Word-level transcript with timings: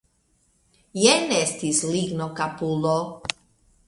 Jen 1.01 1.35
estis 1.39 1.81
lignokapulo. 1.89 2.95